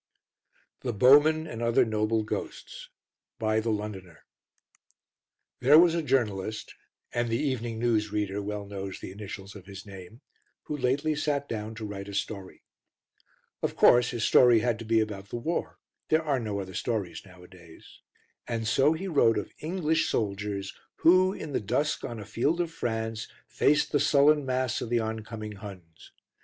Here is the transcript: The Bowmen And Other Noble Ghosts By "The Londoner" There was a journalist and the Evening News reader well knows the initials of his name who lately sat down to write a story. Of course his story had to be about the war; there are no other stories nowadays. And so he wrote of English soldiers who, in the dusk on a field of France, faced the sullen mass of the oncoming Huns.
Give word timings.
The 0.79 0.93
Bowmen 0.93 1.45
And 1.45 1.61
Other 1.61 1.85
Noble 1.85 2.23
Ghosts 2.23 2.89
By 3.37 3.59
"The 3.59 3.69
Londoner" 3.69 4.25
There 5.59 5.77
was 5.77 5.93
a 5.93 6.01
journalist 6.01 6.73
and 7.13 7.29
the 7.29 7.37
Evening 7.37 7.77
News 7.77 8.11
reader 8.11 8.41
well 8.41 8.65
knows 8.65 8.99
the 8.99 9.11
initials 9.11 9.55
of 9.55 9.67
his 9.67 9.85
name 9.85 10.21
who 10.63 10.75
lately 10.75 11.13
sat 11.13 11.47
down 11.47 11.75
to 11.75 11.85
write 11.85 12.07
a 12.09 12.15
story. 12.15 12.63
Of 13.61 13.75
course 13.75 14.09
his 14.09 14.23
story 14.23 14.61
had 14.61 14.79
to 14.79 14.85
be 14.85 15.01
about 15.01 15.29
the 15.29 15.35
war; 15.35 15.77
there 16.09 16.23
are 16.25 16.39
no 16.39 16.59
other 16.59 16.73
stories 16.73 17.21
nowadays. 17.23 17.99
And 18.47 18.67
so 18.67 18.93
he 18.93 19.07
wrote 19.07 19.37
of 19.37 19.53
English 19.59 20.07
soldiers 20.09 20.73
who, 20.95 21.31
in 21.31 21.53
the 21.53 21.61
dusk 21.61 22.03
on 22.03 22.17
a 22.19 22.25
field 22.25 22.59
of 22.59 22.71
France, 22.71 23.27
faced 23.45 23.91
the 23.91 23.99
sullen 23.99 24.47
mass 24.47 24.81
of 24.81 24.89
the 24.89 24.99
oncoming 24.99 25.51
Huns. 25.57 26.11